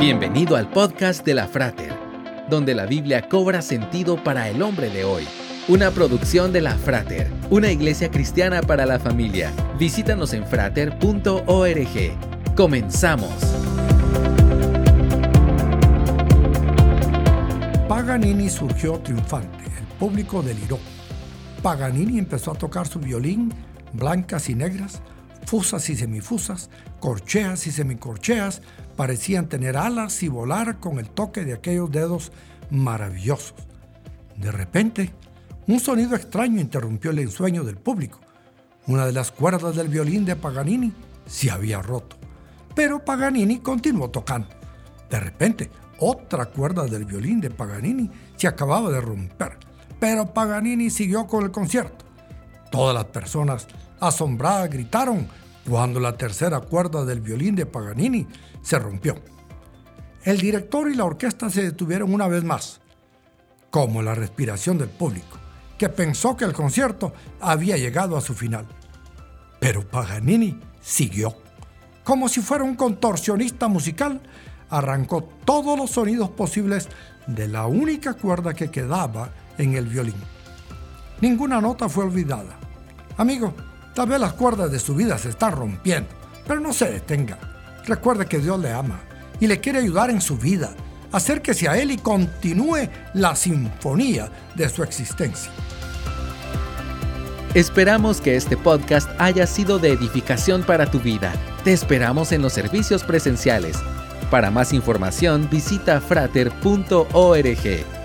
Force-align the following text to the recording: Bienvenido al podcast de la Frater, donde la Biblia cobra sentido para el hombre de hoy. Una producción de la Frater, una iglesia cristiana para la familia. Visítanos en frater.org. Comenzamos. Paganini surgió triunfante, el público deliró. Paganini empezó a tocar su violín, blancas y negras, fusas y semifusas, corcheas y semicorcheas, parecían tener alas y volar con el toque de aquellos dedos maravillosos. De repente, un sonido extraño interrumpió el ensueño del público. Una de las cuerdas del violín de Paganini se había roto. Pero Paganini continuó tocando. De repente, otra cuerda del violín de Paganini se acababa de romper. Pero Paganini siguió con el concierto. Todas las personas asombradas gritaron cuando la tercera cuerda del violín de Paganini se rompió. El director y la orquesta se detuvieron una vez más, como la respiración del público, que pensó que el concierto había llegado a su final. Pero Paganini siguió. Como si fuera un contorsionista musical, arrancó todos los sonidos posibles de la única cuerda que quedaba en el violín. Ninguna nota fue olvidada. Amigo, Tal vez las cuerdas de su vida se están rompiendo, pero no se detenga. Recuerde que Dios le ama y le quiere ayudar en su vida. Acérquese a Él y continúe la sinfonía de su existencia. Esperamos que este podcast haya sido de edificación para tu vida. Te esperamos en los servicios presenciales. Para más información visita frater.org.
Bienvenido 0.00 0.56
al 0.56 0.70
podcast 0.70 1.26
de 1.26 1.34
la 1.34 1.46
Frater, 1.46 1.92
donde 2.48 2.74
la 2.74 2.86
Biblia 2.86 3.28
cobra 3.28 3.60
sentido 3.60 4.16
para 4.24 4.48
el 4.48 4.62
hombre 4.62 4.88
de 4.88 5.04
hoy. 5.04 5.28
Una 5.68 5.90
producción 5.90 6.54
de 6.54 6.62
la 6.62 6.74
Frater, 6.74 7.30
una 7.50 7.70
iglesia 7.70 8.10
cristiana 8.10 8.62
para 8.62 8.86
la 8.86 8.98
familia. 8.98 9.52
Visítanos 9.78 10.32
en 10.32 10.46
frater.org. 10.46 11.36
Comenzamos. 12.56 13.30
Paganini 17.86 18.48
surgió 18.48 19.00
triunfante, 19.00 19.64
el 19.64 19.86
público 19.98 20.40
deliró. 20.40 20.78
Paganini 21.62 22.18
empezó 22.18 22.52
a 22.52 22.54
tocar 22.54 22.88
su 22.88 23.00
violín, 23.00 23.52
blancas 23.92 24.48
y 24.48 24.54
negras, 24.54 25.02
fusas 25.50 25.90
y 25.90 25.96
semifusas, 25.96 26.70
corcheas 27.00 27.66
y 27.66 27.72
semicorcheas, 27.72 28.62
parecían 28.94 29.48
tener 29.48 29.76
alas 29.76 30.22
y 30.22 30.28
volar 30.28 30.78
con 30.78 31.00
el 31.00 31.10
toque 31.10 31.44
de 31.44 31.54
aquellos 31.54 31.90
dedos 31.90 32.30
maravillosos. 32.70 33.56
De 34.36 34.52
repente, 34.52 35.12
un 35.66 35.80
sonido 35.80 36.14
extraño 36.14 36.60
interrumpió 36.60 37.10
el 37.10 37.18
ensueño 37.18 37.64
del 37.64 37.78
público. 37.78 38.20
Una 38.86 39.06
de 39.06 39.12
las 39.12 39.32
cuerdas 39.32 39.74
del 39.74 39.88
violín 39.88 40.24
de 40.24 40.36
Paganini 40.36 40.92
se 41.26 41.50
había 41.50 41.82
roto. 41.82 42.14
Pero 42.76 43.04
Paganini 43.04 43.58
continuó 43.58 44.08
tocando. 44.08 44.50
De 45.10 45.18
repente, 45.18 45.68
otra 45.98 46.46
cuerda 46.46 46.84
del 46.86 47.06
violín 47.06 47.40
de 47.40 47.50
Paganini 47.50 48.08
se 48.36 48.46
acababa 48.46 48.88
de 48.92 49.00
romper. 49.00 49.58
Pero 49.98 50.32
Paganini 50.32 50.90
siguió 50.90 51.26
con 51.26 51.42
el 51.42 51.50
concierto. 51.50 52.04
Todas 52.70 52.94
las 52.94 53.06
personas 53.06 53.66
asombradas 54.00 54.70
gritaron 54.70 55.28
cuando 55.68 56.00
la 56.00 56.16
tercera 56.16 56.60
cuerda 56.60 57.04
del 57.04 57.20
violín 57.20 57.54
de 57.54 57.66
Paganini 57.66 58.26
se 58.62 58.78
rompió. 58.78 59.16
El 60.24 60.38
director 60.38 60.90
y 60.90 60.94
la 60.94 61.04
orquesta 61.04 61.48
se 61.48 61.62
detuvieron 61.62 62.12
una 62.12 62.28
vez 62.28 62.44
más, 62.44 62.80
como 63.70 64.02
la 64.02 64.14
respiración 64.14 64.78
del 64.78 64.88
público, 64.88 65.38
que 65.78 65.88
pensó 65.88 66.36
que 66.36 66.44
el 66.44 66.52
concierto 66.52 67.12
había 67.40 67.76
llegado 67.76 68.16
a 68.16 68.20
su 68.20 68.34
final. 68.34 68.66
Pero 69.60 69.86
Paganini 69.86 70.60
siguió. 70.80 71.36
Como 72.04 72.28
si 72.28 72.40
fuera 72.40 72.64
un 72.64 72.74
contorsionista 72.74 73.68
musical, 73.68 74.20
arrancó 74.68 75.22
todos 75.44 75.78
los 75.78 75.90
sonidos 75.90 76.30
posibles 76.30 76.88
de 77.26 77.48
la 77.48 77.66
única 77.66 78.14
cuerda 78.14 78.54
que 78.54 78.70
quedaba 78.70 79.30
en 79.58 79.74
el 79.74 79.86
violín. 79.86 80.14
Ninguna 81.20 81.60
nota 81.60 81.88
fue 81.88 82.04
olvidada. 82.04 82.58
Amigo, 83.16 83.54
Tal 84.00 84.08
vez 84.08 84.18
las 84.18 84.32
cuerdas 84.32 84.72
de 84.72 84.78
su 84.78 84.94
vida 84.94 85.18
se 85.18 85.28
están 85.28 85.52
rompiendo, 85.52 86.08
pero 86.46 86.58
no 86.58 86.72
se 86.72 86.90
detenga. 86.90 87.38
Recuerde 87.84 88.24
que 88.24 88.38
Dios 88.38 88.58
le 88.58 88.72
ama 88.72 88.98
y 89.38 89.46
le 89.46 89.60
quiere 89.60 89.80
ayudar 89.80 90.08
en 90.08 90.22
su 90.22 90.38
vida. 90.38 90.70
Acérquese 91.12 91.68
a 91.68 91.76
Él 91.76 91.90
y 91.90 91.98
continúe 91.98 92.88
la 93.12 93.36
sinfonía 93.36 94.32
de 94.54 94.70
su 94.70 94.82
existencia. 94.82 95.52
Esperamos 97.52 98.22
que 98.22 98.36
este 98.36 98.56
podcast 98.56 99.06
haya 99.18 99.46
sido 99.46 99.78
de 99.78 99.92
edificación 99.92 100.62
para 100.62 100.90
tu 100.90 100.98
vida. 100.98 101.34
Te 101.62 101.74
esperamos 101.74 102.32
en 102.32 102.40
los 102.40 102.54
servicios 102.54 103.04
presenciales. 103.04 103.76
Para 104.30 104.50
más 104.50 104.72
información 104.72 105.46
visita 105.50 106.00
frater.org. 106.00 107.99